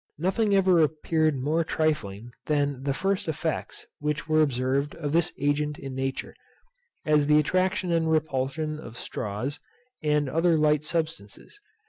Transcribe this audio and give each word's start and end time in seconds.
Nothing 0.17 0.55
ever 0.55 0.79
appeared 0.81 1.35
more 1.37 1.63
trifling 1.63 2.31
than 2.47 2.81
the 2.81 2.91
first 2.91 3.27
effects 3.27 3.85
which 3.99 4.27
were 4.27 4.41
observed 4.41 4.95
of 4.95 5.11
this 5.11 5.31
agent 5.39 5.77
in 5.77 5.93
nature, 5.93 6.33
as 7.05 7.27
the 7.27 7.37
attraction 7.37 7.91
and 7.91 8.09
repulsion 8.11 8.79
of 8.79 8.97
straws, 8.97 9.59
and 10.01 10.27
other 10.27 10.57
light 10.57 10.83
substances. 10.83 11.59